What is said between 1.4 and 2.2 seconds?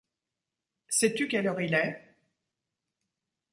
heure il est?